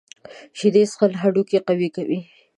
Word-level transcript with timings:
شیدې 0.57 0.83
څښل 0.91 1.11
هډوکي 1.21 1.59
قوي 1.67 1.89
کوي. 1.95 2.19